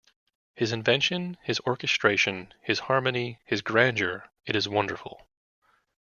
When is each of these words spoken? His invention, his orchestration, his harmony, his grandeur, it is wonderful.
His 0.55 0.71
invention, 0.71 1.37
his 1.43 1.59
orchestration, 1.59 2.55
his 2.63 2.79
harmony, 2.79 3.39
his 3.45 3.61
grandeur, 3.61 4.31
it 4.47 4.55
is 4.55 4.67
wonderful. 4.67 5.27